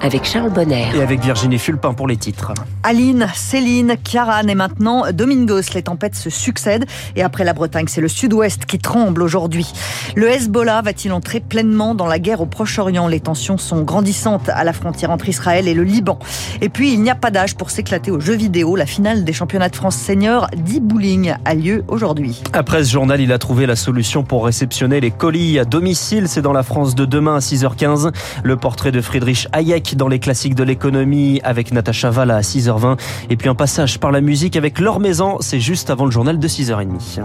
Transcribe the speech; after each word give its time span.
avec 0.00 0.24
Charles 0.24 0.50
Bonner. 0.50 0.88
Et 0.94 1.02
avec 1.02 1.20
Virginie 1.20 1.58
Fulpin 1.58 1.92
pour 1.92 2.08
les 2.08 2.16
titres. 2.16 2.52
Aline, 2.82 3.26
Céline, 3.34 3.96
Kiaran 4.02 4.48
et 4.48 4.54
maintenant 4.54 5.04
Domingos. 5.12 5.74
Les 5.74 5.82
tempêtes 5.82 6.14
se 6.14 6.30
succèdent 6.30 6.86
et 7.16 7.22
après 7.22 7.44
la 7.44 7.52
Bretagne, 7.52 7.86
c'est 7.88 8.00
le 8.00 8.08
sud-ouest 8.08 8.64
qui 8.64 8.78
tremble 8.78 9.22
aujourd'hui. 9.22 9.70
Le 10.16 10.28
Hezbollah 10.28 10.82
va-t-il 10.82 11.12
entrer 11.12 11.40
pleinement 11.40 11.94
dans 11.94 12.06
la 12.06 12.18
guerre 12.18 12.40
au 12.40 12.46
Proche-Orient? 12.46 13.08
Les 13.08 13.20
tensions 13.20 13.58
sont 13.58 13.82
grandissantes 13.82 14.48
à 14.48 14.64
la 14.64 14.72
frontière 14.72 15.10
entre 15.10 15.28
Israël 15.28 15.68
et 15.68 15.74
le 15.74 15.82
Liban. 15.82 16.18
Et 16.60 16.68
puis, 16.68 16.92
il 16.92 17.02
n'y 17.02 17.10
a 17.10 17.14
pas 17.14 17.30
d'âge 17.30 17.54
pour 17.56 17.70
s'éclater 17.70 18.10
aux 18.10 18.20
jeux 18.20 18.36
vidéo. 18.36 18.76
La 18.76 18.86
finale 18.86 19.24
des 19.24 19.32
championnats 19.32 19.68
de 19.68 19.76
France 19.76 19.96
seniors 19.96 20.46
d'e-bowling 20.56 21.34
a 21.44 21.54
lieu 21.54 21.84
aujourd'hui. 21.88 22.42
Après 22.52 22.84
ce 22.84 22.90
journal, 22.90 23.20
il 23.20 23.32
a 23.32 23.38
trouvé 23.38 23.66
la 23.66 23.76
solution 23.76 24.22
pour 24.22 24.46
réceptionner 24.46 25.00
les 25.00 25.10
colis 25.10 25.58
à 25.58 25.64
domicile. 25.64 26.28
C'est 26.28 26.42
dans 26.42 26.52
la 26.52 26.62
France 26.62 26.94
de 26.94 27.04
demain 27.04 27.36
à 27.36 27.40
6h15. 27.40 28.12
Le 28.42 28.56
portrait 28.56 28.92
de 28.92 29.00
Friedrich 29.00 29.46
Hayek 29.52 29.89
dans 29.96 30.08
les 30.08 30.18
classiques 30.18 30.54
de 30.54 30.64
l'économie 30.64 31.40
avec 31.44 31.72
Natacha 31.72 32.10
Valla 32.10 32.36
à 32.36 32.40
6h20 32.40 32.98
et 33.30 33.36
puis 33.36 33.48
un 33.48 33.54
passage 33.54 33.98
par 33.98 34.10
la 34.10 34.20
musique 34.20 34.56
avec 34.56 34.78
Laure 34.80 35.00
Maison, 35.00 35.38
c'est 35.40 35.60
juste 35.60 35.90
avant 35.90 36.04
le 36.04 36.10
journal 36.10 36.38
de 36.38 36.48
6h30. 36.48 37.20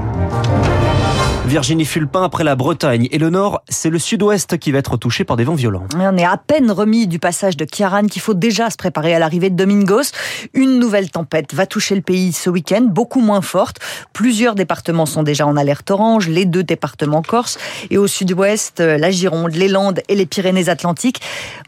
Virginie 1.46 1.86
Fulpin, 1.86 2.24
après 2.24 2.44
la 2.44 2.56
Bretagne 2.56 3.08
et 3.12 3.20
le 3.20 3.30
Nord, 3.30 3.62
c'est 3.70 3.92
le 3.92 4.00
Sud-Ouest 4.00 4.58
qui 4.58 4.72
va 4.72 4.80
être 4.80 4.98
touché 4.98 5.24
par 5.24 5.38
des 5.38 5.44
vents 5.44 5.54
violents. 5.54 5.86
On 5.96 6.18
est 6.18 6.26
à 6.26 6.38
peine 6.38 6.72
remis 6.72 7.06
du 7.06 7.20
passage 7.20 7.56
de 7.56 7.66
Kiaran 7.66 8.08
qu'il 8.08 8.22
faut 8.22 8.34
déjà 8.34 8.72
se 8.72 8.78
préparer 8.78 9.14
à 9.14 9.20
l'arrivée 9.20 9.52
de 9.52 9.56
Domingos. 9.56 10.12
Une 10.56 10.80
nouvelle 10.80 11.12
tempête 11.12 11.54
va 11.54 11.68
toucher 11.68 11.94
le 11.94 12.02
pays 12.02 12.34
ce 12.34 12.50
week-end, 12.50 12.82
beaucoup 12.82 13.22
moins 13.22 13.42
forte. 13.42 13.78
Plusieurs 14.12 14.56
départements 14.56 15.06
sont 15.06 15.22
déjà 15.22 15.46
en 15.46 15.56
alerte 15.56 15.92
orange, 15.92 16.30
les 16.30 16.46
deux 16.46 16.64
départements 16.64 17.22
corse 17.22 17.60
et 17.92 18.00
au 18.00 18.08
Sud-Ouest, 18.08 18.80
la 18.80 19.12
Gironde, 19.12 19.54
les 19.54 19.68
Landes 19.68 20.02
et 20.10 20.16
les 20.16 20.26
Pyrénées-Atlantiques. 20.26 21.22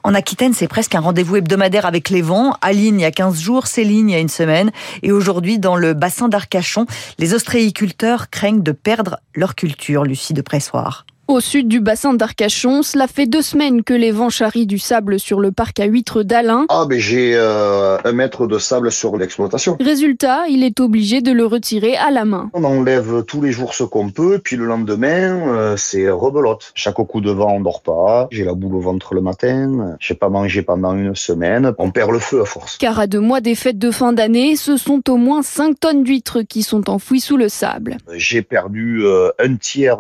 En 0.04 0.16
Aquitaine, 0.16 0.54
c'est 0.54 0.68
presque 0.68 0.96
un 0.96 1.02
rendez-vous 1.02 1.36
hebdomadaire 1.36 1.86
avec 1.86 2.10
les 2.10 2.24
vents. 2.24 2.58
À 2.62 2.74
il 2.74 3.00
y 3.00 3.06
a 3.06 3.12
15 3.12 3.40
jours, 3.40 3.68
Céline, 3.68 4.10
il 4.10 4.14
y 4.14 4.16
a 4.16 4.20
une 4.20 4.28
semaine. 4.28 4.72
Et 5.04 5.12
aujourd'hui, 5.12 5.60
dans 5.60 5.76
le 5.76 5.94
bassin 5.94 6.30
d'Arcachon, 6.30 6.88
les 7.20 7.36
ostréiculteurs 7.36 8.32
craignent 8.32 8.64
de 8.64 8.72
perdre 8.72 9.20
leur 9.36 9.54
culture 9.54 9.67
culture, 9.68 10.04
Lucie 10.06 10.34
de 10.34 10.42
Pressoir. 10.42 11.06
Au 11.28 11.42
sud 11.42 11.68
du 11.68 11.82
bassin 11.82 12.14
d'Arcachon, 12.14 12.84
cela 12.84 13.06
fait 13.06 13.26
deux 13.26 13.42
semaines 13.42 13.84
que 13.84 13.94
les 13.94 14.12
vents 14.12 14.30
charrient 14.30 14.66
du 14.66 14.80
sable 14.80 15.20
sur 15.20 15.42
le 15.42 15.52
parc 15.52 15.78
à 15.82 15.84
huîtres 15.84 16.24
d'Alain. 16.24 16.66
Ah, 16.70 16.86
ben 16.88 16.98
j'ai 16.98 17.34
euh, 17.36 17.98
un 18.06 18.14
mètre 18.14 18.48
de 18.48 18.58
sable 18.58 18.94
sur 18.94 19.18
l'exploitation. 19.18 19.76
Résultat, 19.82 20.48
il 20.48 20.64
est 20.64 20.80
obligé 20.80 21.20
de 21.20 21.34
le 21.34 21.46
retirer 21.46 21.98
à 21.98 22.12
la 22.12 22.24
main. 22.24 22.50
On 22.54 22.64
enlève 22.64 23.26
tous 23.26 23.42
les 23.42 23.52
jours 23.52 23.74
ce 23.74 23.84
qu'on 23.84 24.10
peut, 24.10 24.40
puis 24.42 24.56
le 24.56 24.64
lendemain, 24.64 25.50
euh, 25.50 25.76
c'est 25.76 26.10
rebelote. 26.10 26.72
Chaque 26.76 26.96
coup 26.96 27.20
de 27.20 27.32
vent, 27.32 27.56
on 27.56 27.60
dort 27.60 27.82
pas. 27.82 28.30
J'ai 28.32 28.46
la 28.46 28.54
boule 28.54 28.76
au 28.76 28.80
ventre 28.80 29.14
le 29.14 29.20
matin. 29.20 29.98
J'ai 30.00 30.16
pas 30.16 30.30
mangé 30.30 30.62
pendant 30.62 30.96
une 30.96 31.14
semaine. 31.14 31.74
On 31.78 31.92
perd 31.92 32.12
le 32.12 32.20
feu 32.20 32.44
à 32.44 32.46
force. 32.46 32.78
Car 32.78 33.02
à 33.02 33.08
deux 33.08 33.20
mois 33.20 33.42
des 33.42 33.56
fêtes 33.56 33.78
de 33.78 33.92
fin 33.92 34.14
d'année, 34.14 34.56
ce 34.56 34.78
sont 34.78 35.02
au 35.10 35.18
moins 35.18 35.42
5 35.42 35.78
tonnes 35.78 36.04
d'huîtres 36.06 36.44
qui 36.44 36.64
sont 36.64 36.90
enfouies 36.90 37.20
sous 37.20 37.36
le 37.36 37.50
sable. 37.50 37.98
J'ai 38.14 38.44
perdu 38.44 39.02
euh, 39.04 39.32
un 39.40 39.58
tiers 39.58 39.98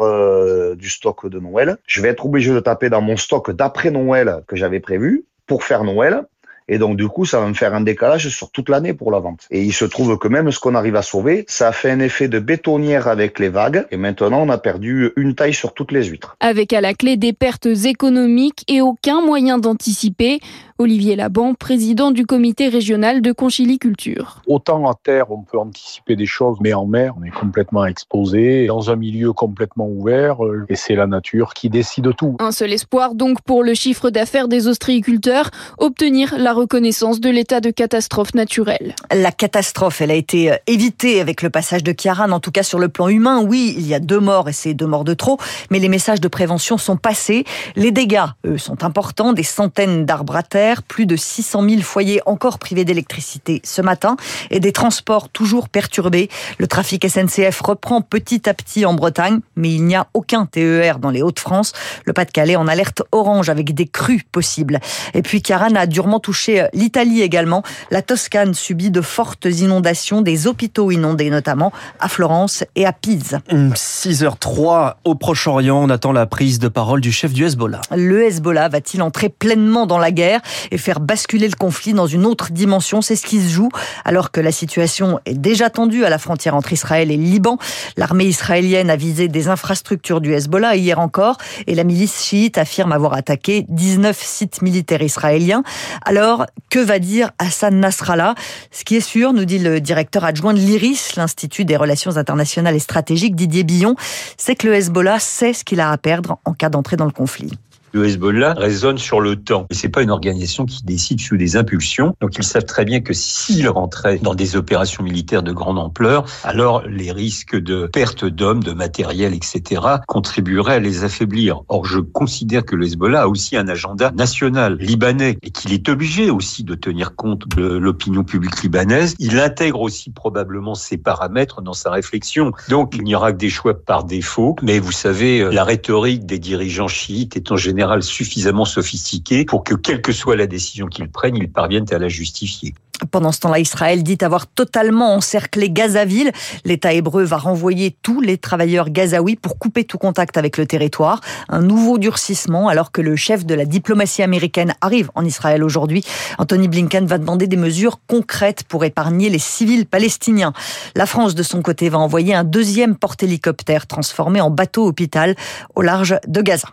du 0.78 0.89
stock 0.89 1.17
de 1.26 1.40
Noël. 1.40 1.78
Je 1.88 2.02
vais 2.02 2.10
être 2.10 2.26
obligé 2.26 2.54
de 2.54 2.60
taper 2.60 2.90
dans 2.90 3.02
mon 3.02 3.18
stock 3.18 3.52
d'après 3.52 3.90
Noël 3.90 4.44
que 4.48 4.56
j'avais 4.56 4.80
prévu 4.80 5.26
pour 5.48 5.64
faire 5.64 5.84
Noël. 5.84 6.22
Et 6.70 6.78
donc, 6.78 6.98
du 6.98 7.08
coup, 7.08 7.26
ça 7.26 7.40
va 7.40 7.48
me 7.48 7.54
faire 7.54 7.73
un 7.73 7.82
décalage 7.82 8.28
sur 8.28 8.52
toute 8.52 8.68
l'année 8.68 8.94
pour 8.94 9.12
la 9.12 9.20
vente. 9.20 9.48
Et 9.52 9.64
il 9.64 9.72
se 9.72 9.86
trouve 9.86 10.18
que 10.18 10.28
même 10.28 10.52
ce 10.52 10.60
qu'on 10.60 10.76
arrive 10.76 10.98
à 10.98 11.02
sauver, 11.02 11.45
ça 11.48 11.70
a 11.70 11.72
fait 11.72 11.90
un 11.90 12.00
effet 12.00 12.28
de 12.28 12.40
bétonnière 12.40 13.08
avec 13.08 13.40
les 13.40 13.50
vagues. 13.50 13.86
Et 13.92 13.98
maintenant, 13.98 14.42
on 14.42 14.50
a 14.50 14.58
perdu 14.58 15.12
une 15.16 15.34
taille 15.34 15.54
sur 15.54 15.73
toutes 15.73 15.94
les 15.94 16.04
huîtres. 16.04 16.36
Avec 16.42 16.73
à 16.73 16.82
la 16.82 16.94
clé 16.94 17.16
des 17.16 17.32
pertes 17.32 17.68
économiques 17.68 18.66
et 18.67 18.82
aucun 18.82 19.22
moyen 19.22 19.60
d'anticiper. 19.60 20.39
Olivier 20.80 21.15
Laban, 21.15 21.55
président 21.55 22.11
du 22.11 22.27
comité 22.27 22.70
régional 22.70 23.23
de 23.23 23.32
conchiliculture. 23.32 24.43
Autant 24.45 24.88
à 24.88 24.93
terre, 24.93 25.32
on 25.32 25.42
peut 25.42 25.58
anticiper 25.58 26.15
des 26.15 26.27
choses, 26.27 26.60
mais 26.61 26.76
en 26.76 26.86
mer, 26.86 27.15
on 27.20 27.23
est 27.23 27.32
complètement 27.32 27.83
exposé, 27.83 28.67
dans 28.67 28.92
un 28.92 28.95
milieu 28.95 29.33
complètement 29.33 29.88
ouvert, 29.88 30.45
euh, 30.45 30.67
et 30.70 30.76
c'est 30.76 30.93
la 30.93 31.08
nature 31.08 31.55
qui 31.55 31.70
décide 31.70 32.15
tout. 32.15 32.36
Un 32.39 32.52
seul 32.52 32.73
espoir 32.73 33.15
donc 33.15 33.42
pour 33.42 33.64
le 33.64 33.73
chiffre 33.73 34.11
d'affaires 34.11 34.48
des 34.48 34.67
ostréiculteurs, 34.67 35.49
obtenir 35.80 36.38
la 36.38 36.54
reconnaissance 36.54 37.20
de 37.20 37.32
l'état 37.32 37.59
de 37.59 37.71
catastrophe 37.71 38.36
naturelle. 38.36 38.94
La 39.11 39.32
catastrophe, 39.32 40.02
elle 40.02 40.11
a 40.11 40.15
été 40.15 40.52
euh, 40.52 40.58
évitée 40.67 41.21
avec 41.21 41.42
le 41.42 41.49
passage 41.49 41.83
de 41.83 41.92
Kiaran, 41.92 42.30
en 42.30 42.39
tout 42.39 42.52
cas 42.52 42.61
sur 42.61 42.77
le 42.77 42.89
plan 42.89 43.08
humain. 43.08 43.44
Oui, 43.44 43.73
il 43.76 43.88
y 43.88 43.95
a 43.95 43.99
deux 43.99 44.20
morts 44.20 44.48
et 44.48 44.54
c'est 44.54 44.76
deux 44.76 44.86
morts 44.86 45.05
de 45.05 45.15
trop, 45.15 45.39
mais 45.71 45.80
les 45.80 45.89
messages 45.89 46.21
de 46.21 46.27
prévention 46.27 46.77
sont 46.77 46.98
passés. 46.98 47.45
Les 47.76 47.89
dégâts, 47.89 48.27
eux, 48.45 48.59
sont 48.59 48.83
importants, 48.83 49.33
des 49.33 49.42
centaines 49.42 50.05
d'arbres 50.05 50.36
à 50.36 50.44
terre 50.44 50.67
plus 50.88 51.05
de 51.05 51.16
600 51.16 51.67
000 51.70 51.82
foyers 51.82 52.22
encore 52.26 52.60
privés 52.60 52.86
d'électricité 52.86 53.61
ce 53.64 53.82
matin 53.82 54.17
et 54.50 54.60
des 54.60 54.72
transports 54.72 55.30
toujours 55.30 55.70
perturbés. 55.70 56.30
Le 56.58 56.67
trafic 56.67 57.08
SNCF 57.08 57.61
reprend 57.61 58.02
petit 58.02 58.50
à 58.50 58.54
petit 58.54 58.86
en 58.86 58.94
Bretagne, 58.94 59.39
mais 59.56 59.72
il 59.72 59.86
n'y 59.86 59.95
a 59.95 60.08
aucun 60.14 60.45
TER 60.45 61.00
dans 61.00 61.10
les 61.10 61.22
Hauts-de-France. 61.22 61.73
Le 62.06 62.14
Pas-de-Calais 62.14 62.56
en 62.56 62.67
alerte 62.67 63.04
orange 63.11 63.50
avec 63.50 63.73
des 63.73 63.88
crues 63.88 64.23
possibles. 64.32 64.80
Et 65.14 65.22
puis 65.22 65.42
Caran 65.42 65.76
a 65.76 65.86
durement 65.86 66.20
touché 66.20 66.67
l'Italie 66.73 67.22
également. 67.22 67.64
La 67.92 68.02
Toscane 68.02 68.54
subit 68.54 68.92
de 68.92 69.02
fortes 69.02 69.45
inondations, 69.45 70.22
des 70.22 70.48
hôpitaux 70.48 70.92
inondés 70.92 71.30
notamment 71.30 71.72
à 72.00 72.08
Florence 72.08 72.64
et 72.76 72.86
à 72.86 72.94
Pise. 72.94 73.39
6h03 73.50 74.95
au 75.06 75.16
Proche-Orient, 75.16 75.77
on 75.77 75.89
attend 75.89 76.11
la 76.11 76.26
prise 76.26 76.60
de 76.60 76.67
parole 76.67 77.02
du 77.02 77.11
chef 77.11 77.33
du 77.33 77.45
Hezbollah. 77.45 77.82
Le 77.95 78.23
Hezbollah 78.26 78.70
va-t-il 78.70 79.02
entrer 79.02 79.30
pleinement 79.30 79.86
dans 79.86 79.98
la 79.98 80.11
guerre? 80.11 80.42
Et 80.72 80.78
faire 80.78 81.00
basculer 81.00 81.48
le 81.48 81.56
conflit 81.56 81.94
dans 81.94 82.08
une 82.08 82.26
autre 82.26 82.52
dimension. 82.52 83.02
C'est 83.02 83.16
ce 83.16 83.26
qui 83.26 83.42
se 83.42 83.50
joue 83.50 83.70
alors 84.06 84.32
que 84.32 84.42
la 84.42 84.52
situation 84.52 85.20
est 85.26 85.34
déjà 85.34 85.70
tendue 85.70 86.06
à 86.06 86.10
la 86.10 86.18
frontière 86.18 86.56
entre 86.56 86.73
Israël 86.73 87.12
et 87.12 87.18
le 87.18 87.23
Liban. 87.23 87.58
L'armée 87.98 88.26
israélienne 88.26 88.90
a 88.90 88.95
visé 88.95 89.28
des 89.28 89.48
infrastructures 89.48 90.22
du 90.22 90.34
Hezbollah 90.34 90.76
hier 90.76 91.00
encore 91.00 91.38
et 91.68 91.76
la 91.76 91.84
milice 91.84 92.23
chiite 92.23 92.58
affirme 92.58 92.92
avoir 92.92 93.14
attaqué 93.14 93.66
19 93.70 94.18
sites 94.22 94.62
militaires 94.62 95.02
israéliens. 95.02 95.64
Alors, 96.06 96.45
que 96.70 96.80
va 96.80 97.00
dire 97.00 97.32
Hassan 97.39 97.80
Nasrallah? 97.80 98.36
Ce 98.72 98.84
qui 98.84 98.95
est 98.95 99.02
sûr, 99.02 99.34
nous 99.34 99.45
dit 99.45 99.60
le 99.60 99.82
directeur 99.82 100.26
adjoint 100.26 100.54
de 100.54 100.60
l'IRIS, 100.60 101.16
l'Institut 101.16 101.66
des 101.66 101.78
relations 101.78 102.18
internationales 102.18 102.76
et 102.76 102.80
stratégiques, 102.80 103.36
Didier 103.36 103.64
Billon, 103.64 103.95
c'est 104.38 104.56
que 104.56 104.68
le 104.68 104.76
Hezbollah 104.76 105.20
sait 105.20 105.54
ce 105.54 105.64
qu'il 105.64 105.80
a 105.80 105.92
à 105.92 105.98
perdre 105.98 106.39
en 106.45 106.54
cas 106.54 106.70
d'entrée 106.70 106.98
dans 106.98 107.06
le 107.06 107.12
conflit 107.12 107.52
le 107.93 108.05
Hezbollah 108.05 108.53
résonne 108.53 108.98
sur 108.98 109.21
le 109.21 109.36
temps. 109.36 109.65
Et 109.70 109.73
c'est 109.73 109.89
pas 109.89 110.02
une 110.02 110.11
organisation 110.11 110.65
qui 110.65 110.83
décide 110.83 111.21
sous 111.21 111.37
des 111.37 111.55
impulsions. 111.55 112.15
Donc 112.21 112.37
ils 112.37 112.43
savent 112.43 112.65
très 112.65 112.86
bien 112.86 113.02
que 113.02 113.14
s'ils 113.14 113.70
rentraient 113.70 114.20
dans 114.20 114.36
des 114.36 114.55
opérations 114.55 115.03
militaires 115.03 115.43
de 115.43 115.52
grande 115.52 115.80
ampleur, 115.80 116.26
alors 116.43 116.83
les 116.87 117.11
risques 117.11 117.55
de 117.55 117.87
perte 117.87 118.26
d'hommes, 118.26 118.64
de 118.64 118.73
matériel, 118.73 119.33
etc. 119.33 119.81
contribueraient 120.08 120.76
à 120.76 120.80
les 120.80 121.03
affaiblir. 121.03 121.61
Or, 121.70 121.86
je 121.86 121.99
considère 121.99 122.65
que 122.65 122.76
le 122.76 122.86
Hezbollah 122.86 123.21
a 123.21 123.27
aussi 123.27 123.55
un 123.55 123.67
agenda 123.67 124.11
national 124.11 124.77
libanais 124.80 125.37
et 125.42 125.52
qu'il 125.52 125.73
est 125.73 125.87
obligé 125.89 126.30
aussi 126.30 126.64
de 126.64 126.76
tenir 126.76 127.15
compte 127.15 127.47
de 127.55 127.65
l'opinion 127.65 128.24
publique 128.24 128.62
libanaise. 128.63 129.15
Il 129.19 129.39
intègre 129.39 129.81
aussi 129.81 130.12
probablement 130.12 130.75
ces 130.75 130.97
paramètres 130.97 131.62
dans 131.62 131.74
sa 131.74 131.92
réflexion. 131.92 132.51
Donc, 132.69 132.95
il 132.95 133.03
n'y 133.03 133.15
aura 133.15 133.31
que 133.31 133.38
des 133.38 133.50
choix 133.50 133.74
par 133.80 134.03
défaut. 134.03 134.56
Mais 134.62 134.80
vous 134.80 134.92
savez, 134.92 135.50
la 135.51 135.63
rhétorique 135.63 136.25
des 136.25 136.39
dirigeants 136.39 136.88
chiites 136.88 137.36
est 137.36 137.51
en 137.51 137.57
général 137.57 137.76
suffisamment 138.01 138.65
sophistiqué 138.65 139.45
pour 139.45 139.63
que, 139.63 139.75
quelle 139.75 140.01
que 140.01 140.12
soit 140.12 140.36
la 140.36 140.48
décision 140.48 140.88
qu'ils 140.88 141.10
prennent, 141.10 141.36
ils 141.36 141.51
parviennent 141.51 141.92
à 141.92 142.00
la 142.00 142.07
justifier. 142.07 142.74
Pendant 143.12 143.31
ce 143.31 143.39
temps-là, 143.41 143.59
Israël 143.59 144.01
dit 144.01 144.18
avoir 144.21 144.47
totalement 144.47 145.13
encerclé 145.13 145.69
Gazaville. 145.69 146.31
L'État 146.65 146.94
hébreu 146.94 147.23
va 147.23 147.38
renvoyer 147.38 147.95
tous 148.01 148.21
les 148.21 148.39
travailleurs 148.39 148.89
gazaouis 148.89 149.35
pour 149.35 149.59
couper 149.59 149.83
tout 149.83 149.99
contact 149.99 150.35
avec 150.35 150.57
le 150.57 150.65
territoire. 150.65 151.21
Un 151.47 151.61
nouveau 151.61 151.99
durcissement 151.99 152.69
alors 152.69 152.91
que 152.91 153.01
le 153.01 153.15
chef 153.15 153.45
de 153.45 153.53
la 153.53 153.65
diplomatie 153.65 154.23
américaine 154.23 154.73
arrive 154.81 155.11
en 155.13 155.23
Israël 155.23 155.63
aujourd'hui. 155.63 156.03
Anthony 156.39 156.67
Blinken 156.67 157.05
va 157.05 157.19
demander 157.19 157.45
des 157.45 157.55
mesures 157.55 157.99
concrètes 158.07 158.63
pour 158.63 158.83
épargner 158.83 159.29
les 159.29 159.39
civils 159.39 159.85
palestiniens. 159.85 160.53
La 160.95 161.05
France, 161.05 161.35
de 161.35 161.43
son 161.43 161.61
côté, 161.61 161.89
va 161.89 162.00
envoyer 162.00 162.33
un 162.33 162.43
deuxième 162.43 162.95
porte-hélicoptère 162.95 163.85
transformé 163.85 164.41
en 164.41 164.50
bateau-hôpital 164.50 165.35
au 165.75 165.83
large 165.83 166.15
de 166.27 166.41
Gaza. 166.41 166.69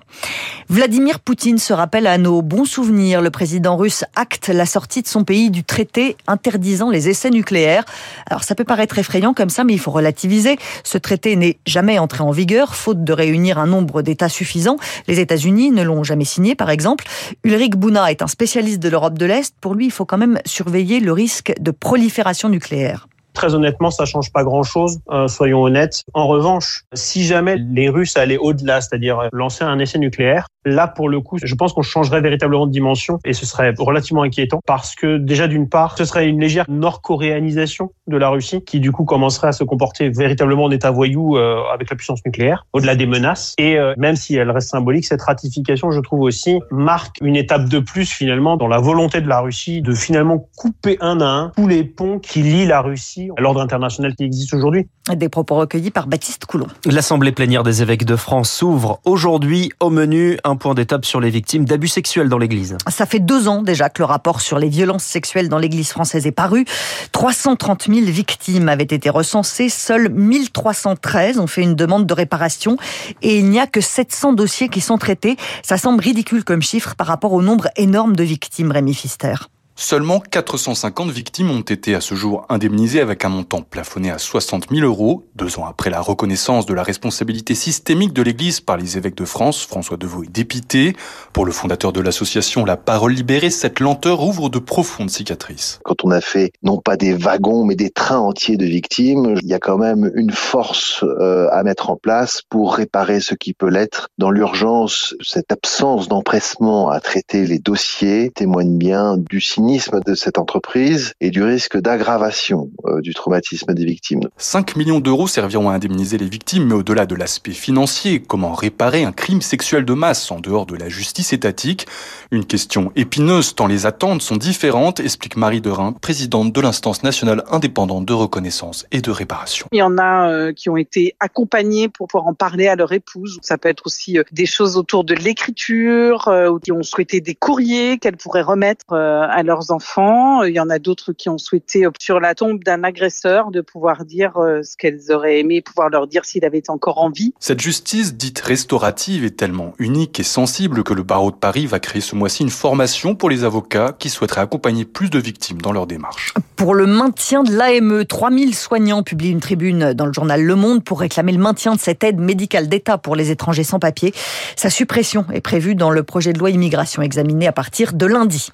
Vladimir 0.70 1.20
Poutine 1.20 1.58
se 1.58 1.74
rappelle 1.74 2.06
à 2.06 2.16
nos 2.16 2.40
bons 2.40 2.64
souvenirs. 2.64 3.20
Le 3.20 3.30
président 3.30 3.76
russe 3.76 4.04
acte 4.16 4.48
la 4.48 4.64
sortie 4.64 5.02
de 5.02 5.08
son 5.08 5.24
pays 5.24 5.50
du 5.50 5.64
traité 5.64 6.16
interdisant 6.26 6.90
les 6.90 7.08
essais 7.08 7.30
nucléaires. 7.30 7.84
Alors 8.26 8.44
ça 8.44 8.54
peut 8.54 8.64
paraître 8.64 8.98
effrayant 8.98 9.34
comme 9.34 9.50
ça, 9.50 9.64
mais 9.64 9.72
il 9.72 9.78
faut 9.78 9.90
relativiser. 9.90 10.58
Ce 10.82 10.98
traité 10.98 11.36
n'est 11.36 11.58
jamais 11.66 11.98
entré 11.98 12.22
en 12.22 12.30
vigueur, 12.30 12.74
faute 12.74 13.04
de 13.04 13.12
réunir 13.12 13.58
un 13.58 13.66
nombre 13.66 14.02
d'États 14.02 14.28
suffisant. 14.28 14.76
Les 15.08 15.20
États-Unis 15.20 15.70
ne 15.70 15.82
l'ont 15.82 16.04
jamais 16.04 16.24
signé, 16.24 16.54
par 16.54 16.70
exemple. 16.70 17.04
Ulrich 17.44 17.76
Bouna 17.76 18.10
est 18.10 18.22
un 18.22 18.26
spécialiste 18.26 18.80
de 18.80 18.88
l'Europe 18.88 19.18
de 19.18 19.26
l'Est. 19.26 19.54
Pour 19.60 19.74
lui, 19.74 19.86
il 19.86 19.92
faut 19.92 20.04
quand 20.04 20.18
même 20.18 20.40
surveiller 20.44 21.00
le 21.00 21.12
risque 21.12 21.52
de 21.60 21.70
prolifération 21.70 22.48
nucléaire. 22.48 23.06
Très 23.34 23.54
honnêtement, 23.54 23.90
ça 23.90 24.04
change 24.04 24.32
pas 24.32 24.44
grand-chose, 24.44 25.00
euh, 25.10 25.28
soyons 25.28 25.62
honnêtes. 25.62 26.04
En 26.14 26.26
revanche, 26.26 26.84
si 26.94 27.24
jamais 27.24 27.56
les 27.56 27.88
Russes 27.88 28.16
allaient 28.16 28.38
au-delà, 28.38 28.80
c'est-à-dire 28.80 29.28
lancer 29.32 29.64
un 29.64 29.78
essai 29.78 29.98
nucléaire, 29.98 30.46
là 30.64 30.88
pour 30.88 31.08
le 31.08 31.20
coup, 31.20 31.36
je 31.42 31.54
pense 31.54 31.72
qu'on 31.72 31.82
changerait 31.82 32.20
véritablement 32.20 32.66
de 32.66 32.72
dimension 32.72 33.18
et 33.24 33.32
ce 33.32 33.44
serait 33.46 33.74
relativement 33.76 34.22
inquiétant 34.22 34.60
parce 34.66 34.94
que 34.94 35.18
déjà 35.18 35.48
d'une 35.48 35.68
part, 35.68 35.98
ce 35.98 36.04
serait 36.04 36.28
une 36.28 36.40
légère 36.40 36.64
nord-coréanisation 36.68 37.90
de 38.06 38.16
la 38.16 38.28
Russie 38.28 38.62
qui 38.64 38.80
du 38.80 38.92
coup 38.92 39.04
commencerait 39.04 39.48
à 39.48 39.52
se 39.52 39.64
comporter 39.64 40.08
véritablement 40.08 40.64
en 40.64 40.70
état 40.70 40.90
voyou 40.90 41.36
euh, 41.36 41.60
avec 41.72 41.90
la 41.90 41.96
puissance 41.96 42.20
nucléaire, 42.24 42.66
au-delà 42.72 42.96
des 42.96 43.06
menaces. 43.06 43.54
Et 43.58 43.78
euh, 43.78 43.94
même 43.96 44.16
si 44.16 44.36
elle 44.36 44.50
reste 44.50 44.70
symbolique, 44.70 45.06
cette 45.06 45.22
ratification, 45.22 45.90
je 45.90 46.00
trouve 46.00 46.20
aussi, 46.20 46.60
marque 46.70 47.16
une 47.20 47.36
étape 47.36 47.68
de 47.68 47.78
plus 47.78 48.10
finalement 48.10 48.56
dans 48.56 48.68
la 48.68 48.78
volonté 48.78 49.20
de 49.20 49.28
la 49.28 49.40
Russie 49.40 49.82
de 49.82 49.92
finalement 49.92 50.46
couper 50.56 50.96
un 51.00 51.20
à 51.20 51.26
un 51.26 51.52
tous 51.56 51.66
les 51.66 51.84
ponts 51.84 52.18
qui 52.18 52.42
lient 52.42 52.66
la 52.66 52.80
Russie 52.80 53.23
à 53.36 53.40
l'ordre 53.40 53.60
international 53.60 54.14
qui 54.14 54.24
existe 54.24 54.54
aujourd'hui. 54.54 54.86
Des 55.14 55.28
propos 55.28 55.56
recueillis 55.56 55.90
par 55.90 56.06
Baptiste 56.06 56.46
Coulon. 56.46 56.66
L'Assemblée 56.86 57.32
plénière 57.32 57.62
des 57.62 57.82
évêques 57.82 58.04
de 58.04 58.16
France 58.16 58.50
s'ouvre 58.50 59.00
aujourd'hui 59.04 59.70
au 59.80 59.90
menu 59.90 60.38
un 60.44 60.56
point 60.56 60.74
d'étape 60.74 61.04
sur 61.04 61.20
les 61.20 61.30
victimes 61.30 61.64
d'abus 61.64 61.88
sexuels 61.88 62.28
dans 62.28 62.38
l'Église. 62.38 62.76
Ça 62.88 63.06
fait 63.06 63.18
deux 63.18 63.48
ans 63.48 63.62
déjà 63.62 63.88
que 63.88 64.02
le 64.02 64.06
rapport 64.06 64.40
sur 64.40 64.58
les 64.58 64.68
violences 64.68 65.04
sexuelles 65.04 65.48
dans 65.48 65.58
l'Église 65.58 65.90
française 65.90 66.26
est 66.26 66.32
paru. 66.32 66.64
330 67.12 67.86
000 67.88 68.06
victimes 68.06 68.68
avaient 68.68 68.84
été 68.84 69.10
recensées, 69.10 69.68
seules 69.68 70.08
1313 70.08 71.38
ont 71.38 71.46
fait 71.46 71.62
une 71.62 71.74
demande 71.74 72.06
de 72.06 72.14
réparation 72.14 72.76
et 73.22 73.38
il 73.38 73.50
n'y 73.50 73.60
a 73.60 73.66
que 73.66 73.80
700 73.80 74.32
dossiers 74.32 74.68
qui 74.68 74.80
sont 74.80 74.98
traités. 74.98 75.36
Ça 75.62 75.76
semble 75.76 76.00
ridicule 76.02 76.44
comme 76.44 76.62
chiffre 76.62 76.94
par 76.94 77.06
rapport 77.06 77.32
au 77.32 77.42
nombre 77.42 77.68
énorme 77.76 78.16
de 78.16 78.24
victimes, 78.24 78.70
Rémi 78.70 78.94
Fister. 78.94 79.34
Seulement 79.76 80.20
450 80.20 81.10
victimes 81.10 81.50
ont 81.50 81.60
été 81.60 81.96
à 81.96 82.00
ce 82.00 82.14
jour 82.14 82.46
indemnisées 82.48 83.00
avec 83.00 83.24
un 83.24 83.28
montant 83.28 83.62
plafonné 83.62 84.08
à 84.08 84.18
60 84.18 84.68
000 84.70 84.86
euros, 84.86 85.26
deux 85.34 85.58
ans 85.58 85.66
après 85.66 85.90
la 85.90 86.00
reconnaissance 86.00 86.64
de 86.64 86.74
la 86.74 86.84
responsabilité 86.84 87.56
systémique 87.56 88.12
de 88.12 88.22
l'Église 88.22 88.60
par 88.60 88.76
les 88.76 88.96
évêques 88.96 89.16
de 89.16 89.24
France, 89.24 89.66
François 89.66 89.96
Deveau 89.96 90.22
est 90.22 90.30
dépité. 90.30 90.94
Pour 91.32 91.44
le 91.44 91.50
fondateur 91.50 91.92
de 91.92 92.00
l'association 92.00 92.64
La 92.64 92.76
Parole 92.76 93.14
Libérée, 93.14 93.50
cette 93.50 93.80
lenteur 93.80 94.22
ouvre 94.22 94.48
de 94.48 94.60
profondes 94.60 95.10
cicatrices. 95.10 95.80
Quand 95.82 96.04
on 96.04 96.12
a 96.12 96.20
fait 96.20 96.52
non 96.62 96.78
pas 96.78 96.96
des 96.96 97.12
wagons 97.12 97.64
mais 97.64 97.74
des 97.74 97.90
trains 97.90 98.20
entiers 98.20 98.56
de 98.56 98.66
victimes, 98.66 99.34
il 99.42 99.48
y 99.48 99.54
a 99.54 99.58
quand 99.58 99.78
même 99.78 100.08
une 100.14 100.30
force 100.30 101.02
euh, 101.02 101.48
à 101.50 101.64
mettre 101.64 101.90
en 101.90 101.96
place 101.96 102.42
pour 102.48 102.76
réparer 102.76 103.18
ce 103.18 103.34
qui 103.34 103.54
peut 103.54 103.70
l'être. 103.70 104.06
Dans 104.18 104.30
l'urgence, 104.30 105.16
cette 105.20 105.50
absence 105.50 106.06
d'empressement 106.06 106.90
à 106.90 107.00
traiter 107.00 107.44
les 107.44 107.58
dossiers 107.58 108.30
témoigne 108.30 108.78
bien 108.78 109.16
du 109.16 109.40
signe 109.40 109.63
de 109.64 110.14
cette 110.14 110.38
entreprise 110.38 111.14
et 111.22 111.30
du 111.30 111.42
risque 111.42 111.78
d'aggravation 111.78 112.68
euh, 112.84 113.00
du 113.00 113.14
traumatisme 113.14 113.72
des 113.72 113.84
victimes. 113.84 114.20
5 114.36 114.76
millions 114.76 115.00
d'euros 115.00 115.26
serviront 115.26 115.70
à 115.70 115.74
indemniser 115.74 116.18
les 116.18 116.28
victimes, 116.28 116.66
mais 116.66 116.74
au-delà 116.74 117.06
de 117.06 117.14
l'aspect 117.14 117.52
financier, 117.52 118.20
comment 118.20 118.52
réparer 118.52 119.04
un 119.04 119.12
crime 119.12 119.40
sexuel 119.40 119.86
de 119.86 119.94
masse 119.94 120.30
en 120.30 120.40
dehors 120.40 120.66
de 120.66 120.76
la 120.76 120.90
justice 120.90 121.32
étatique? 121.32 121.86
Une 122.30 122.44
question 122.44 122.92
épineuse 122.94 123.54
tant 123.54 123.66
les 123.66 123.86
attentes 123.86 124.20
sont 124.20 124.36
différentes, 124.36 125.00
explique 125.00 125.36
Marie 125.36 125.62
Derain, 125.62 125.92
présidente 125.92 126.52
de 126.52 126.60
l'instance 126.60 127.02
nationale 127.02 127.42
indépendante 127.50 128.04
de 128.04 128.12
reconnaissance 128.12 128.86
et 128.92 129.00
de 129.00 129.10
réparation. 129.10 129.66
Il 129.72 129.78
y 129.78 129.82
en 129.82 129.96
a 129.96 130.28
euh, 130.28 130.52
qui 130.52 130.68
ont 130.68 130.76
été 130.76 131.16
accompagnés 131.20 131.88
pour 131.88 132.08
pouvoir 132.08 132.28
en 132.28 132.34
parler 132.34 132.68
à 132.68 132.76
leur 132.76 132.92
épouse. 132.92 133.38
Ça 133.40 133.56
peut 133.56 133.70
être 133.70 133.86
aussi 133.86 134.18
euh, 134.18 134.24
des 134.30 134.46
choses 134.46 134.76
autour 134.76 135.04
de 135.04 135.14
l'écriture, 135.14 136.30
ou 136.50 136.58
qui 136.58 136.70
ont 136.70 136.82
souhaité 136.82 137.22
des 137.22 137.34
courriers 137.34 137.98
qu'elles 137.98 138.16
pourraient 138.16 138.42
remettre 138.42 138.92
à 138.92 139.42
leur 139.42 139.53
leurs 139.54 139.70
enfants. 139.70 140.42
Il 140.42 140.54
y 140.54 140.60
en 140.60 140.68
a 140.68 140.78
d'autres 140.80 141.12
qui 141.12 141.28
ont 141.28 141.38
souhaité, 141.38 141.86
sur 142.00 142.18
la 142.18 142.34
tombe 142.34 142.64
d'un 142.64 142.82
agresseur, 142.82 143.52
de 143.52 143.60
pouvoir 143.60 144.04
dire 144.04 144.36
euh, 144.36 144.62
ce 144.62 144.76
qu'elles 144.76 145.12
auraient 145.12 145.38
aimé 145.38 145.60
pouvoir 145.60 145.90
leur 145.90 146.08
dire 146.08 146.24
s'il 146.24 146.44
avait 146.44 146.68
encore 146.70 146.98
envie. 146.98 147.32
Cette 147.38 147.60
justice 147.60 148.14
dite 148.14 148.40
restaurative 148.40 149.24
est 149.24 149.36
tellement 149.36 149.72
unique 149.78 150.18
et 150.18 150.24
sensible 150.24 150.82
que 150.82 150.92
le 150.92 151.04
barreau 151.04 151.30
de 151.30 151.36
Paris 151.36 151.66
va 151.66 151.78
créer 151.78 152.00
ce 152.00 152.16
mois-ci 152.16 152.42
une 152.42 152.50
formation 152.50 153.14
pour 153.14 153.30
les 153.30 153.44
avocats 153.44 153.94
qui 153.96 154.10
souhaiteraient 154.10 154.40
accompagner 154.40 154.84
plus 154.84 155.08
de 155.08 155.20
victimes 155.20 155.62
dans 155.62 155.72
leur 155.72 155.86
démarche. 155.86 156.34
Pour 156.56 156.74
le 156.74 156.86
maintien 156.86 157.44
de 157.44 157.52
l'AME, 157.52 158.04
3000 158.04 158.54
soignants 158.56 159.02
publient 159.04 159.30
une 159.30 159.40
tribune 159.40 159.92
dans 159.92 160.06
le 160.06 160.12
journal 160.12 160.42
Le 160.42 160.56
Monde 160.56 160.82
pour 160.82 161.00
réclamer 161.00 161.32
le 161.32 161.38
maintien 161.38 161.74
de 161.74 161.80
cette 161.80 162.02
aide 162.02 162.18
médicale 162.18 162.68
d'État 162.68 162.98
pour 162.98 163.14
les 163.14 163.30
étrangers 163.30 163.64
sans 163.64 163.78
papier. 163.78 164.12
Sa 164.56 164.70
suppression 164.70 165.24
est 165.32 165.40
prévue 165.40 165.76
dans 165.76 165.90
le 165.90 166.02
projet 166.02 166.32
de 166.32 166.38
loi 166.40 166.50
immigration 166.50 167.02
examiné 167.02 167.46
à 167.46 167.52
partir 167.52 167.92
de 167.92 168.06
lundi. 168.06 168.50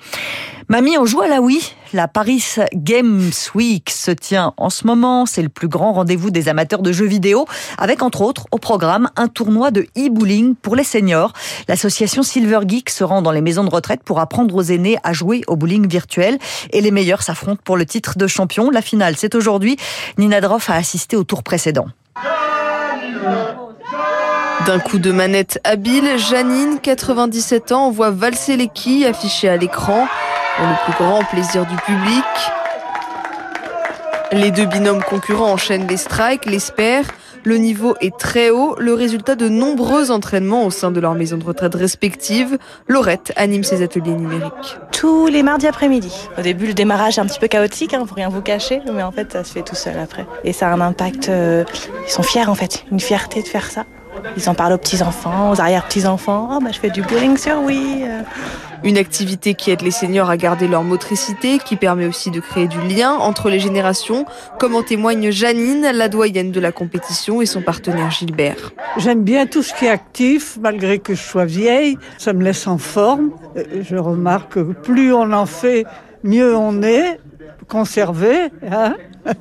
Mamie, 0.70 0.89
on 0.98 1.06
joue 1.06 1.20
à 1.20 1.28
la 1.28 1.40
Wii. 1.40 1.60
La 1.92 2.08
Paris 2.08 2.44
Games 2.74 3.30
Week 3.54 3.90
se 3.90 4.10
tient 4.10 4.54
en 4.56 4.70
ce 4.70 4.86
moment. 4.86 5.26
C'est 5.26 5.42
le 5.42 5.48
plus 5.48 5.68
grand 5.68 5.92
rendez-vous 5.92 6.30
des 6.30 6.48
amateurs 6.48 6.82
de 6.82 6.92
jeux 6.92 7.06
vidéo, 7.06 7.46
avec 7.78 8.02
entre 8.02 8.22
autres 8.22 8.46
au 8.50 8.58
programme 8.58 9.10
un 9.16 9.28
tournoi 9.28 9.70
de 9.70 9.82
e-bowling 9.96 10.54
pour 10.54 10.76
les 10.76 10.84
seniors. 10.84 11.32
L'association 11.68 12.22
Silver 12.22 12.60
Geek 12.66 12.90
se 12.90 13.04
rend 13.04 13.22
dans 13.22 13.32
les 13.32 13.40
maisons 13.40 13.64
de 13.64 13.70
retraite 13.70 14.02
pour 14.04 14.20
apprendre 14.20 14.54
aux 14.54 14.62
aînés 14.62 14.98
à 15.02 15.12
jouer 15.12 15.42
au 15.48 15.56
bowling 15.56 15.88
virtuel. 15.88 16.38
Et 16.72 16.80
les 16.80 16.90
meilleurs 16.90 17.22
s'affrontent 17.22 17.62
pour 17.64 17.76
le 17.76 17.86
titre 17.86 18.16
de 18.16 18.26
champion. 18.26 18.70
La 18.70 18.82
finale, 18.82 19.14
c'est 19.16 19.34
aujourd'hui. 19.34 19.76
Nina 20.18 20.40
Droff 20.40 20.70
a 20.70 20.74
assisté 20.74 21.16
au 21.16 21.24
tour 21.24 21.42
précédent. 21.42 21.86
D'un 24.66 24.78
coup 24.78 24.98
de 24.98 25.10
manette 25.10 25.58
habile, 25.64 26.18
Janine, 26.18 26.80
97 26.82 27.72
ans, 27.72 27.90
voit 27.90 28.10
valser 28.10 28.56
les 28.56 28.68
quilles 28.68 29.06
affichées 29.06 29.48
à 29.48 29.56
l'écran 29.56 30.06
pour 30.60 30.68
le 30.68 30.74
plus 30.84 31.04
grand 31.04 31.24
plaisir 31.24 31.64
du 31.64 31.76
public. 31.76 32.24
Les 34.32 34.50
deux 34.50 34.66
binômes 34.66 35.02
concurrents 35.02 35.52
enchaînent 35.52 35.86
les 35.86 35.96
strikes, 35.96 36.44
les. 36.44 36.58
Le 37.44 37.56
niveau 37.56 37.96
est 38.02 38.14
très 38.18 38.50
haut, 38.50 38.76
le 38.78 38.92
résultat 38.92 39.34
de 39.34 39.48
nombreux 39.48 40.10
entraînements 40.10 40.66
au 40.66 40.70
sein 40.70 40.90
de 40.90 41.00
leur 41.00 41.14
maison 41.14 41.38
de 41.38 41.44
retraite 41.44 41.74
respective. 41.74 42.58
Laurette 42.86 43.32
anime 43.36 43.64
ses 43.64 43.82
ateliers 43.82 44.12
numériques. 44.12 44.76
Tous 44.92 45.28
les 45.28 45.42
mardis 45.42 45.66
après-midi. 45.66 46.28
Au 46.36 46.42
début, 46.42 46.66
le 46.66 46.74
démarrage 46.74 47.16
est 47.16 47.22
un 47.22 47.26
petit 47.26 47.40
peu 47.40 47.48
chaotique, 47.48 47.94
hein, 47.94 48.04
faut 48.06 48.14
rien 48.14 48.28
vous 48.28 48.42
cacher, 48.42 48.82
mais 48.92 49.02
en 49.02 49.12
fait, 49.12 49.32
ça 49.32 49.42
se 49.42 49.52
fait 49.52 49.62
tout 49.62 49.74
seul 49.74 49.98
après. 49.98 50.26
Et 50.44 50.52
ça 50.52 50.68
a 50.68 50.74
un 50.74 50.80
impact. 50.82 51.30
Euh, 51.30 51.64
ils 52.06 52.12
sont 52.12 52.22
fiers 52.22 52.46
en 52.46 52.54
fait, 52.54 52.84
une 52.92 53.00
fierté 53.00 53.42
de 53.42 53.48
faire 53.48 53.70
ça. 53.70 53.86
Ils 54.36 54.48
en 54.48 54.54
parlent 54.54 54.72
aux 54.72 54.78
petits-enfants, 54.78 55.50
aux 55.50 55.60
arrière-petits-enfants. 55.60 56.50
Oh, 56.52 56.58
bah, 56.62 56.70
je 56.72 56.78
fais 56.78 56.90
du 56.90 57.02
bowling 57.02 57.36
sur 57.36 57.60
oui. 57.62 58.04
Une 58.82 58.96
activité 58.96 59.54
qui 59.54 59.70
aide 59.70 59.82
les 59.82 59.90
seniors 59.90 60.30
à 60.30 60.38
garder 60.38 60.66
leur 60.66 60.84
motricité, 60.84 61.58
qui 61.58 61.76
permet 61.76 62.06
aussi 62.06 62.30
de 62.30 62.40
créer 62.40 62.66
du 62.66 62.80
lien 62.80 63.12
entre 63.12 63.50
les 63.50 63.60
générations, 63.60 64.24
comme 64.58 64.74
en 64.74 64.82
témoigne 64.82 65.30
Janine, 65.30 65.90
la 65.92 66.08
doyenne 66.08 66.50
de 66.50 66.60
la 66.60 66.72
compétition, 66.72 67.42
et 67.42 67.46
son 67.46 67.60
partenaire 67.60 68.10
Gilbert. 68.10 68.72
J'aime 68.96 69.22
bien 69.22 69.46
tout 69.46 69.62
ce 69.62 69.74
qui 69.74 69.84
est 69.84 69.90
actif, 69.90 70.56
malgré 70.60 70.98
que 70.98 71.14
je 71.14 71.22
sois 71.22 71.44
vieille. 71.44 71.98
Ça 72.16 72.32
me 72.32 72.42
laisse 72.42 72.66
en 72.66 72.78
forme. 72.78 73.32
Je 73.82 73.96
remarque 73.96 74.54
que 74.54 74.60
plus 74.60 75.12
on 75.12 75.30
en 75.32 75.46
fait, 75.46 75.84
mieux 76.22 76.56
on 76.56 76.82
est 76.82 77.20
conservé. 77.68 78.50
Hein 78.70 78.96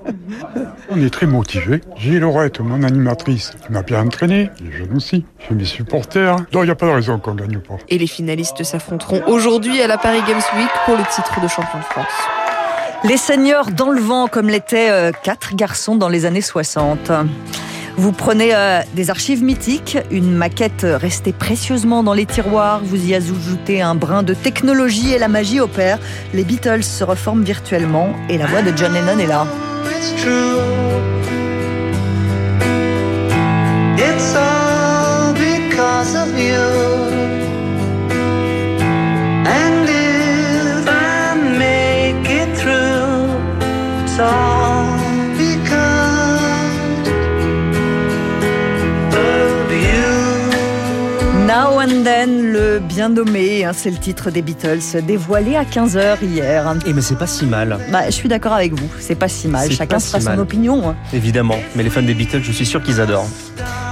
on 0.90 1.02
est 1.02 1.10
très 1.10 1.26
motivés. 1.26 1.82
J'ai 1.98 2.20
Laurette, 2.20 2.60
mon 2.60 2.84
animatrice, 2.84 3.54
qui 3.66 3.72
m'a 3.72 3.82
bien 3.82 4.06
entraîné, 4.06 4.50
les 4.64 4.72
jeunes 4.72 4.96
aussi. 4.96 5.26
J'ai 5.48 5.56
mes 5.56 5.66
supporters. 5.66 6.36
Donc 6.52 6.64
il 6.64 6.66
n'y 6.66 6.72
a 6.72 6.76
pas 6.76 6.88
de 6.88 6.92
raison 6.92 7.20
qu'on 7.20 7.34
ne 7.34 7.40
gagne 7.40 7.60
pas. 7.60 7.76
Et 7.88 7.98
les 7.98 8.08
finalistes 8.08 8.64
s'affronteront 8.64 9.24
aujourd'hui 9.28 9.82
à 9.82 9.88
la 9.88 9.98
Paris 9.98 10.22
Games 10.28 10.42
Week 10.58 10.70
pour 10.86 10.96
le 10.98 11.04
titre 11.14 11.42
de 11.42 11.48
champion 11.48 11.80
de 11.80 11.84
France. 11.84 12.06
Les 13.06 13.18
seigneurs 13.18 13.72
dans 13.72 13.92
le 13.92 14.02
vent, 14.02 14.28
comme 14.28 14.50
l'étaient 14.50 14.92
euh, 14.92 15.12
quatre 15.24 15.56
garçons 15.56 15.96
dans 15.96 16.10
les 16.10 16.26
années 16.26 16.42
60. 16.42 17.12
Vous 18.00 18.14
prenez 18.14 18.56
euh, 18.56 18.80
des 18.94 19.10
archives 19.10 19.44
mythiques, 19.44 19.98
une 20.10 20.34
maquette 20.34 20.88
restée 20.90 21.34
précieusement 21.34 22.02
dans 22.02 22.14
les 22.14 22.26
tiroirs, 22.26 22.80
vous 22.82 23.10
y 23.10 23.14
ajoutez 23.14 23.82
un 23.82 23.94
brin 23.94 24.24
de 24.24 24.34
technologie 24.34 25.12
et 25.14 25.20
la 25.20 25.28
magie 25.28 25.60
opère. 25.60 26.00
Les 26.34 26.46
Beatles 26.46 26.86
se 26.86 27.04
reforment 27.04 27.44
virtuellement 27.44 28.14
et 28.30 28.38
la 28.38 28.46
voix 28.46 28.62
de 28.62 28.72
John 28.74 28.94
Lennon 28.94 29.20
est 29.20 29.28
là. 29.28 29.46
Now 51.60 51.78
and 51.82 52.06
Then, 52.06 52.54
le 52.54 52.80
bien 52.80 53.10
nommé, 53.10 53.66
hein, 53.66 53.72
c'est 53.74 53.92
le 53.92 53.98
titre 53.98 54.32
des 54.32 54.42
Beatles, 54.42 54.80
dévoilé 55.06 55.58
à 55.58 55.66
15h 55.66 56.24
hier. 56.24 56.74
Et 56.88 56.94
mais 56.94 57.02
c'est 57.02 57.18
pas 57.18 57.28
si 57.28 57.46
mal. 57.46 57.78
Bah, 57.92 58.06
je 58.06 58.12
suis 58.12 58.30
d'accord 58.30 58.54
avec 58.54 58.72
vous, 58.72 58.90
c'est 58.98 59.16
pas 59.16 59.28
si 59.28 59.50
mal. 59.50 59.70
Chacun 59.70 59.96
pas 59.96 60.00
se 60.00 60.08
fera 60.08 60.20
si 60.22 60.26
son 60.28 60.40
opinion. 60.40 60.88
hein. 60.90 60.96
Évidemment, 61.12 61.58
mais 61.76 61.84
les 61.84 61.90
fans 61.90 62.02
des 62.02 62.14
Beatles, 62.14 62.44
je 62.44 62.54
suis 62.54 62.66
sûr 62.66 62.82
qu'ils 62.82 63.02
adorent. 63.02 63.28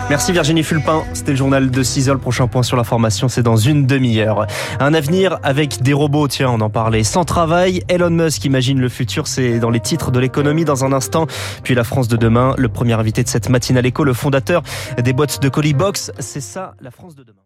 Merci 0.09 0.31
Virginie 0.31 0.63
Fulpin. 0.63 1.03
C'était 1.13 1.31
le 1.31 1.37
journal 1.37 1.69
de 1.69 1.83
6 1.83 2.07
heures. 2.07 2.15
Le 2.15 2.21
prochain 2.21 2.47
point 2.47 2.63
sur 2.63 2.77
la 2.77 2.85
formation, 2.85 3.27
c'est 3.27 3.43
dans 3.43 3.57
une 3.57 3.85
demi-heure. 3.85 4.47
Un 4.79 4.93
avenir 4.93 5.37
avec 5.43 5.81
des 5.81 5.91
robots, 5.91 6.29
tiens, 6.29 6.49
on 6.49 6.61
en 6.61 6.69
parlait. 6.69 7.03
Sans 7.03 7.25
travail, 7.25 7.83
Elon 7.89 8.11
Musk 8.11 8.45
imagine 8.45 8.79
le 8.79 8.87
futur, 8.87 9.27
c'est 9.27 9.59
dans 9.59 9.71
les 9.71 9.81
titres 9.81 10.11
de 10.11 10.21
l'économie 10.21 10.63
dans 10.63 10.85
un 10.85 10.93
instant. 10.93 11.27
Puis 11.63 11.75
la 11.75 11.83
France 11.83 12.07
de 12.07 12.15
demain, 12.15 12.55
le 12.57 12.69
premier 12.69 12.93
invité 12.93 13.23
de 13.23 13.27
cette 13.27 13.49
matinale 13.49 13.85
éco, 13.85 14.05
le 14.05 14.13
fondateur 14.13 14.63
des 15.03 15.11
boîtes 15.11 15.41
de 15.41 15.49
colis 15.49 15.73
box. 15.73 16.13
C'est 16.19 16.39
ça, 16.39 16.75
la 16.79 16.91
France 16.91 17.13
de 17.13 17.23
demain. 17.23 17.41